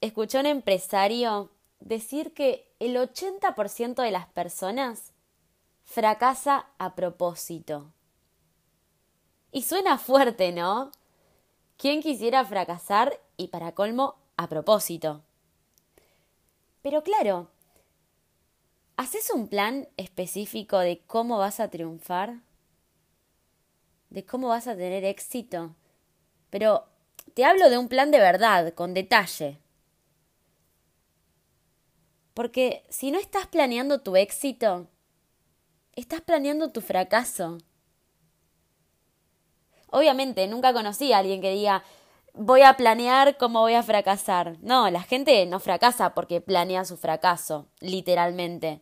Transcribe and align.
escuché 0.00 0.38
a 0.38 0.40
un 0.40 0.46
empresario 0.46 1.50
decir 1.80 2.32
que 2.32 2.72
el 2.78 2.96
80% 2.96 4.02
de 4.02 4.10
las 4.10 4.26
personas 4.26 5.12
fracasa 5.84 6.66
a 6.78 6.94
propósito. 6.94 7.92
Y 9.52 9.62
suena 9.62 9.98
fuerte, 9.98 10.52
¿no? 10.52 10.92
¿Quién 11.76 12.02
quisiera 12.02 12.44
fracasar 12.44 13.18
y 13.36 13.48
para 13.48 13.72
colmo 13.72 14.16
a 14.36 14.48
propósito? 14.48 15.22
Pero 16.82 17.02
claro, 17.02 17.48
¿haces 18.96 19.30
un 19.30 19.48
plan 19.48 19.88
específico 19.96 20.78
de 20.78 21.02
cómo 21.06 21.38
vas 21.38 21.58
a 21.58 21.68
triunfar? 21.68 22.40
¿De 24.10 24.24
cómo 24.24 24.48
vas 24.48 24.66
a 24.66 24.76
tener 24.76 25.04
éxito? 25.04 25.74
Pero 26.50 26.86
te 27.34 27.44
hablo 27.44 27.70
de 27.70 27.78
un 27.78 27.88
plan 27.88 28.10
de 28.10 28.18
verdad, 28.18 28.72
con 28.74 28.94
detalle. 28.94 29.58
Porque 32.34 32.84
si 32.88 33.10
no 33.10 33.18
estás 33.18 33.46
planeando 33.46 34.00
tu 34.00 34.16
éxito, 34.16 34.86
estás 35.94 36.20
planeando 36.20 36.70
tu 36.70 36.80
fracaso. 36.80 37.58
Obviamente, 39.90 40.46
nunca 40.46 40.72
conocí 40.72 41.12
a 41.12 41.18
alguien 41.18 41.40
que 41.40 41.50
diga, 41.50 41.84
voy 42.34 42.62
a 42.62 42.74
planear 42.74 43.36
cómo 43.36 43.60
voy 43.60 43.74
a 43.74 43.82
fracasar. 43.82 44.56
No, 44.60 44.88
la 44.90 45.02
gente 45.02 45.44
no 45.46 45.60
fracasa 45.60 46.14
porque 46.14 46.40
planea 46.40 46.84
su 46.84 46.96
fracaso, 46.96 47.66
literalmente. 47.80 48.80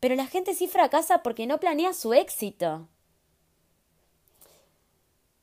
Pero 0.00 0.14
la 0.14 0.26
gente 0.26 0.54
sí 0.54 0.68
fracasa 0.68 1.22
porque 1.22 1.46
no 1.46 1.58
planea 1.58 1.92
su 1.92 2.14
éxito. 2.14 2.88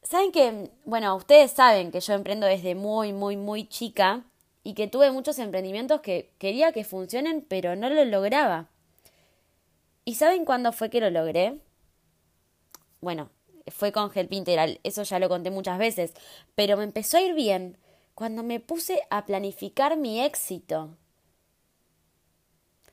Saben 0.02 0.32
que, 0.32 0.72
bueno, 0.86 1.16
ustedes 1.16 1.52
saben 1.52 1.92
que 1.92 2.00
yo 2.00 2.14
emprendo 2.14 2.46
desde 2.48 2.76
muy, 2.76 3.12
muy, 3.12 3.38
muy 3.38 3.68
chica 3.68 4.24
y 4.66 4.74
que 4.74 4.88
tuve 4.88 5.12
muchos 5.12 5.38
emprendimientos 5.38 6.02
que 6.02 6.32
quería 6.40 6.72
que 6.72 6.84
funcionen, 6.84 7.46
pero 7.48 7.76
no 7.76 7.88
lo 7.88 8.04
lograba. 8.04 8.68
¿Y 10.04 10.16
saben 10.16 10.44
cuándo 10.44 10.74
fue 10.74 10.90
que 10.90 11.00
lo 11.00 11.12
logré? 11.12 11.60
Bueno, 13.00 13.30
fue 13.68 13.92
con 13.92 14.12
Help 14.14 14.34
Integral, 14.34 14.80
eso 14.84 15.04
ya 15.04 15.20
lo 15.20 15.30
conté 15.30 15.52
muchas 15.52 15.78
veces, 15.78 16.14
pero 16.56 16.78
me 16.78 16.84
empezó 16.84 17.18
a 17.18 17.22
ir 17.22 17.36
bien 17.36 17.78
cuando 18.16 18.42
me 18.42 18.60
puse 18.60 19.02
a 19.12 19.28
planificar 19.28 19.98
mi 19.98 20.20
éxito. 20.20 20.98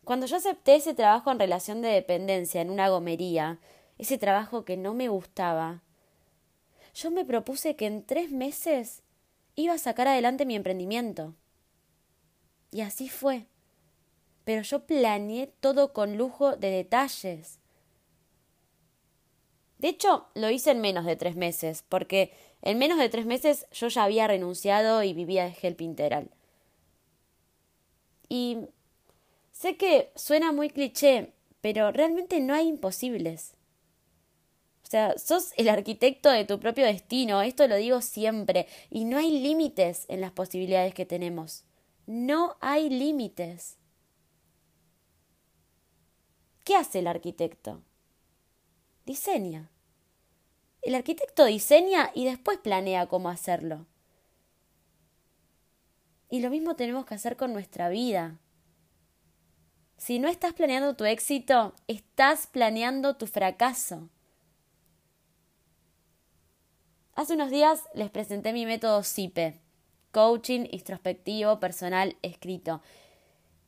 Cuando 0.04 0.26
yo 0.26 0.36
acepté 0.36 0.74
ese 0.74 0.92
trabajo 0.92 1.32
en 1.32 1.38
relación 1.38 1.80
de 1.80 1.88
dependencia 1.88 2.60
en 2.60 2.68
una 2.68 2.90
gomería, 2.90 3.60
ese 3.96 4.18
trabajo 4.18 4.66
que 4.66 4.76
no 4.76 4.92
me 4.92 5.08
gustaba, 5.08 5.80
yo 6.92 7.10
me 7.10 7.24
propuse 7.24 7.76
que 7.76 7.86
en 7.86 8.04
tres 8.04 8.30
meses 8.30 9.02
iba 9.54 9.72
a 9.72 9.78
sacar 9.78 10.06
adelante 10.06 10.44
mi 10.44 10.54
emprendimiento. 10.54 11.34
Y 12.72 12.80
así 12.80 13.08
fue. 13.08 13.46
Pero 14.44 14.62
yo 14.62 14.86
planeé 14.86 15.46
todo 15.60 15.92
con 15.92 16.16
lujo 16.16 16.56
de 16.56 16.70
detalles. 16.70 17.60
De 19.78 19.88
hecho, 19.88 20.26
lo 20.34 20.50
hice 20.50 20.72
en 20.72 20.80
menos 20.80 21.04
de 21.04 21.16
tres 21.16 21.36
meses, 21.36 21.84
porque 21.88 22.32
en 22.62 22.78
menos 22.78 22.98
de 22.98 23.08
tres 23.08 23.26
meses 23.26 23.66
yo 23.72 23.88
ya 23.88 24.04
había 24.04 24.26
renunciado 24.26 25.02
y 25.02 25.12
vivía 25.12 25.44
de 25.44 25.56
Help 25.60 25.80
Integral. 25.80 26.30
Y 28.28 28.58
sé 29.50 29.76
que 29.76 30.10
suena 30.16 30.52
muy 30.52 30.70
cliché, 30.70 31.34
pero 31.60 31.92
realmente 31.92 32.40
no 32.40 32.54
hay 32.54 32.68
imposibles. 32.68 33.54
O 34.84 34.86
sea, 34.86 35.18
sos 35.18 35.52
el 35.56 35.68
arquitecto 35.68 36.30
de 36.30 36.44
tu 36.44 36.58
propio 36.58 36.86
destino, 36.86 37.42
esto 37.42 37.66
lo 37.66 37.76
digo 37.76 38.00
siempre, 38.00 38.66
y 38.88 39.04
no 39.04 39.18
hay 39.18 39.40
límites 39.40 40.06
en 40.08 40.20
las 40.20 40.32
posibilidades 40.32 40.94
que 40.94 41.06
tenemos. 41.06 41.64
No 42.06 42.56
hay 42.60 42.90
límites. 42.90 43.78
¿Qué 46.64 46.76
hace 46.76 46.98
el 46.98 47.06
arquitecto? 47.06 47.82
Diseña. 49.06 49.70
El 50.82 50.96
arquitecto 50.96 51.44
diseña 51.44 52.10
y 52.14 52.24
después 52.24 52.58
planea 52.58 53.06
cómo 53.06 53.28
hacerlo. 53.28 53.86
Y 56.28 56.40
lo 56.40 56.50
mismo 56.50 56.74
tenemos 56.76 57.06
que 57.06 57.14
hacer 57.14 57.36
con 57.36 57.52
nuestra 57.52 57.88
vida. 57.88 58.38
Si 59.96 60.18
no 60.18 60.28
estás 60.28 60.52
planeando 60.54 60.96
tu 60.96 61.04
éxito, 61.04 61.74
estás 61.86 62.48
planeando 62.48 63.16
tu 63.16 63.28
fracaso. 63.28 64.08
Hace 67.14 67.34
unos 67.34 67.50
días 67.50 67.82
les 67.94 68.10
presenté 68.10 68.52
mi 68.52 68.66
método 68.66 69.04
CIPE, 69.04 69.61
Coaching 70.12 70.66
Introspectivo 70.70 71.58
Personal 71.58 72.16
Escrito. 72.22 72.80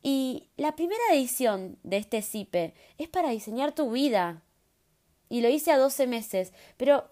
Y 0.01 0.47
la 0.55 0.75
primera 0.75 1.03
edición 1.11 1.77
de 1.83 1.97
este 1.97 2.21
CIPE 2.21 2.73
es 2.97 3.09
para 3.09 3.31
diseñar 3.31 3.73
tu 3.73 3.91
vida. 3.91 4.41
Y 5.27 5.41
lo 5.41 5.49
hice 5.49 5.71
a 5.71 5.77
12 5.77 6.07
meses, 6.07 6.53
pero 6.77 7.09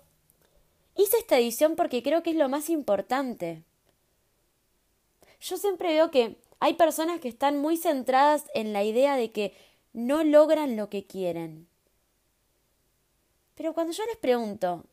hice 0.95 1.17
esta 1.17 1.37
edición 1.37 1.75
porque 1.75 2.03
creo 2.03 2.23
que 2.23 2.29
es 2.29 2.37
lo 2.37 2.47
más 2.47 2.69
importante. 2.69 3.63
Yo 5.41 5.57
siempre 5.57 5.89
veo 5.89 6.11
que 6.11 6.37
hay 6.59 6.75
personas 6.75 7.19
que 7.19 7.27
están 7.27 7.59
muy 7.59 7.75
centradas 7.75 8.45
en 8.53 8.71
la 8.71 8.83
idea 8.83 9.17
de 9.17 9.31
que 9.31 9.53
no 9.91 10.23
logran 10.23 10.77
lo 10.77 10.89
que 10.89 11.05
quieren. 11.05 11.67
Pero 13.55 13.73
cuando 13.73 13.91
yo 13.91 14.05
les 14.05 14.17
pregunto, 14.17 14.85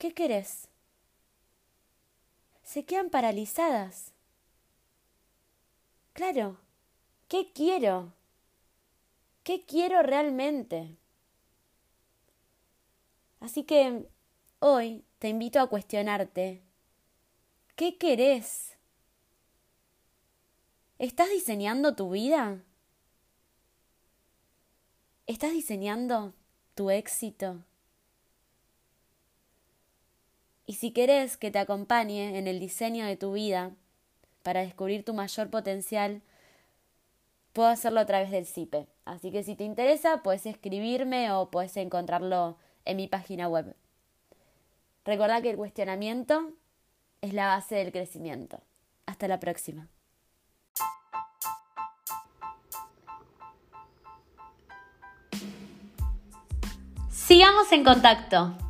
¿Qué 0.00 0.14
querés? 0.14 0.69
Se 2.70 2.84
quedan 2.84 3.10
paralizadas. 3.10 4.12
Claro, 6.12 6.56
¿qué 7.26 7.50
quiero? 7.52 8.12
¿Qué 9.42 9.64
quiero 9.66 10.04
realmente? 10.04 10.96
Así 13.40 13.64
que 13.64 14.06
hoy 14.60 15.04
te 15.18 15.28
invito 15.28 15.58
a 15.58 15.66
cuestionarte. 15.66 16.62
¿Qué 17.74 17.98
querés? 17.98 18.76
¿Estás 21.00 21.28
diseñando 21.28 21.96
tu 21.96 22.10
vida? 22.10 22.62
¿Estás 25.26 25.50
diseñando 25.50 26.34
tu 26.76 26.88
éxito? 26.90 27.64
Y 30.70 30.74
si 30.74 30.92
querés 30.92 31.36
que 31.36 31.50
te 31.50 31.58
acompañe 31.58 32.38
en 32.38 32.46
el 32.46 32.60
diseño 32.60 33.04
de 33.04 33.16
tu 33.16 33.32
vida 33.32 33.72
para 34.44 34.60
descubrir 34.60 35.04
tu 35.04 35.14
mayor 35.14 35.50
potencial, 35.50 36.22
puedo 37.52 37.68
hacerlo 37.68 37.98
a 37.98 38.06
través 38.06 38.30
del 38.30 38.46
CIPE. 38.46 38.86
Así 39.04 39.32
que 39.32 39.42
si 39.42 39.56
te 39.56 39.64
interesa, 39.64 40.22
puedes 40.22 40.46
escribirme 40.46 41.32
o 41.32 41.50
puedes 41.50 41.76
encontrarlo 41.76 42.56
en 42.84 42.98
mi 42.98 43.08
página 43.08 43.48
web. 43.48 43.74
Recuerda 45.04 45.42
que 45.42 45.50
el 45.50 45.56
cuestionamiento 45.56 46.52
es 47.20 47.34
la 47.34 47.48
base 47.48 47.74
del 47.74 47.90
crecimiento. 47.90 48.60
Hasta 49.06 49.26
la 49.26 49.40
próxima. 49.40 49.88
Sigamos 57.10 57.72
en 57.72 57.82
contacto. 57.82 58.69